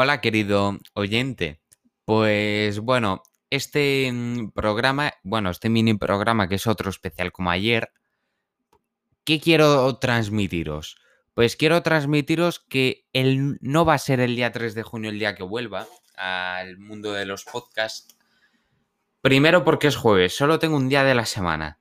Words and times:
Hola, 0.00 0.20
querido 0.20 0.78
oyente. 0.94 1.60
Pues 2.04 2.78
bueno, 2.78 3.24
este 3.50 4.08
mm, 4.12 4.52
programa, 4.52 5.14
bueno, 5.24 5.50
este 5.50 5.70
mini 5.70 5.94
programa 5.94 6.48
que 6.48 6.54
es 6.54 6.68
otro 6.68 6.88
especial 6.88 7.32
como 7.32 7.50
ayer, 7.50 7.90
¿qué 9.24 9.40
quiero 9.40 9.98
transmitiros? 9.98 10.98
Pues 11.34 11.56
quiero 11.56 11.82
transmitiros 11.82 12.60
que 12.60 13.08
el, 13.12 13.58
no 13.60 13.84
va 13.84 13.94
a 13.94 13.98
ser 13.98 14.20
el 14.20 14.36
día 14.36 14.52
3 14.52 14.76
de 14.76 14.84
junio 14.84 15.10
el 15.10 15.18
día 15.18 15.34
que 15.34 15.42
vuelva 15.42 15.88
al 16.14 16.78
mundo 16.78 17.12
de 17.12 17.26
los 17.26 17.42
podcasts. 17.42 18.16
Primero 19.20 19.64
porque 19.64 19.88
es 19.88 19.96
jueves, 19.96 20.32
solo 20.36 20.60
tengo 20.60 20.76
un 20.76 20.88
día 20.88 21.02
de 21.02 21.16
la 21.16 21.26
semana, 21.26 21.80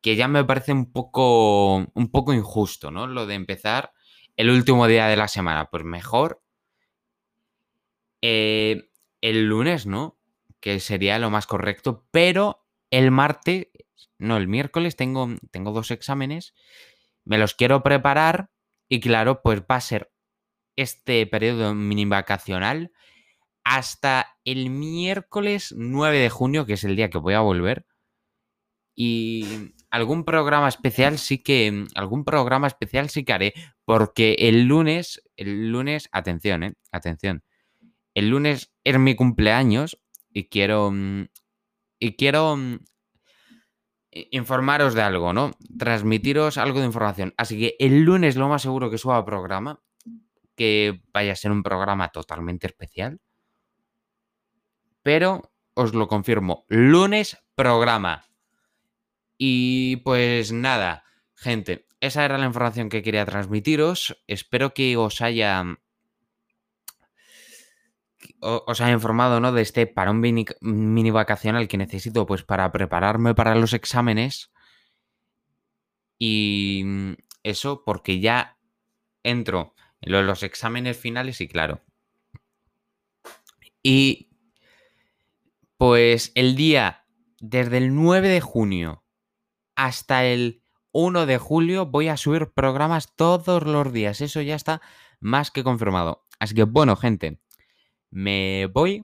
que 0.00 0.14
ya 0.14 0.28
me 0.28 0.44
parece 0.44 0.70
un 0.70 0.92
poco, 0.92 1.78
un 1.78 2.08
poco 2.12 2.32
injusto, 2.32 2.92
¿no? 2.92 3.08
Lo 3.08 3.26
de 3.26 3.34
empezar 3.34 3.94
el 4.36 4.48
último 4.48 4.86
día 4.86 5.08
de 5.08 5.16
la 5.16 5.26
semana. 5.26 5.68
Pues 5.72 5.82
mejor 5.82 6.40
eh, 8.22 8.90
el 9.20 9.46
lunes, 9.46 9.86
¿no? 9.86 10.18
Que 10.60 10.80
sería 10.80 11.18
lo 11.18 11.30
más 11.30 11.46
correcto, 11.46 12.06
pero 12.10 12.66
el 12.90 13.10
martes, 13.10 13.68
no, 14.18 14.36
el 14.36 14.48
miércoles 14.48 14.96
tengo, 14.96 15.28
tengo 15.50 15.72
dos 15.72 15.90
exámenes, 15.90 16.54
me 17.24 17.38
los 17.38 17.54
quiero 17.54 17.82
preparar 17.82 18.50
y 18.88 19.00
claro, 19.00 19.42
pues 19.42 19.60
va 19.60 19.76
a 19.76 19.80
ser 19.80 20.12
este 20.76 21.26
periodo 21.26 21.74
mini 21.74 22.04
vacacional 22.04 22.92
hasta 23.64 24.38
el 24.44 24.70
miércoles 24.70 25.74
9 25.76 26.18
de 26.18 26.30
junio, 26.30 26.64
que 26.64 26.74
es 26.74 26.84
el 26.84 26.96
día 26.96 27.10
que 27.10 27.18
voy 27.18 27.34
a 27.34 27.40
volver. 27.40 27.84
Y 28.94 29.74
algún 29.90 30.24
programa 30.24 30.68
especial 30.68 31.18
sí 31.18 31.38
que. 31.42 31.86
Algún 31.94 32.24
programa 32.24 32.66
especial 32.66 33.10
sí 33.10 33.24
que 33.24 33.32
haré. 33.32 33.54
Porque 33.84 34.36
el 34.38 34.64
lunes. 34.64 35.22
El 35.36 35.70
lunes. 35.70 36.08
Atención, 36.12 36.62
eh. 36.62 36.72
Atención. 36.90 37.42
El 38.18 38.30
lunes 38.30 38.74
es 38.82 38.98
mi 38.98 39.14
cumpleaños. 39.14 40.02
Y 40.32 40.48
quiero. 40.48 40.92
Y 42.00 42.16
quiero. 42.16 42.58
Informaros 44.10 44.94
de 44.94 45.02
algo, 45.02 45.32
¿no? 45.32 45.52
Transmitiros 45.78 46.58
algo 46.58 46.80
de 46.80 46.86
información. 46.86 47.32
Así 47.36 47.56
que 47.60 47.76
el 47.78 48.00
lunes 48.02 48.34
lo 48.34 48.48
más 48.48 48.62
seguro 48.62 48.90
que 48.90 48.98
suba 48.98 49.24
programa. 49.24 49.84
Que 50.56 51.00
vaya 51.12 51.30
a 51.30 51.36
ser 51.36 51.52
un 51.52 51.62
programa 51.62 52.08
totalmente 52.08 52.66
especial. 52.66 53.20
Pero 55.04 55.52
os 55.74 55.94
lo 55.94 56.08
confirmo. 56.08 56.64
Lunes 56.66 57.38
programa. 57.54 58.24
Y 59.36 59.98
pues 59.98 60.50
nada, 60.50 61.04
gente, 61.36 61.86
esa 62.00 62.24
era 62.24 62.36
la 62.36 62.46
información 62.46 62.88
que 62.88 63.04
quería 63.04 63.24
transmitiros. 63.24 64.20
Espero 64.26 64.74
que 64.74 64.96
os 64.96 65.20
haya 65.20 65.78
os 68.40 68.80
haya 68.80 68.92
informado, 68.92 69.40
¿no? 69.40 69.52
De 69.52 69.62
este 69.62 69.86
parón 69.86 70.20
mini, 70.20 70.46
mini 70.60 71.10
vacacional 71.10 71.68
que 71.68 71.78
necesito, 71.78 72.26
pues, 72.26 72.42
para 72.42 72.70
prepararme 72.72 73.34
para 73.34 73.54
los 73.54 73.72
exámenes. 73.72 74.50
Y 76.18 76.84
eso 77.42 77.84
porque 77.84 78.20
ya 78.20 78.58
entro 79.22 79.74
en 80.00 80.26
los 80.26 80.42
exámenes 80.42 80.96
finales 80.96 81.40
y 81.40 81.48
claro. 81.48 81.82
Y 83.82 84.30
pues 85.76 86.32
el 86.34 86.56
día 86.56 87.06
desde 87.40 87.78
el 87.78 87.94
9 87.94 88.28
de 88.28 88.40
junio 88.40 89.04
hasta 89.76 90.24
el 90.24 90.62
1 90.92 91.26
de 91.26 91.38
julio 91.38 91.86
voy 91.86 92.08
a 92.08 92.16
subir 92.16 92.50
programas 92.52 93.14
todos 93.14 93.62
los 93.64 93.92
días. 93.92 94.20
Eso 94.20 94.40
ya 94.40 94.56
está 94.56 94.82
más 95.20 95.50
que 95.50 95.62
confirmado. 95.62 96.26
Así 96.40 96.54
que 96.54 96.64
bueno, 96.64 96.96
gente, 96.96 97.40
me 98.10 98.66
voy 98.66 99.02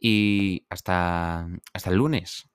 y 0.00 0.64
hasta, 0.70 1.48
hasta 1.72 1.90
el 1.90 1.96
lunes. 1.96 2.47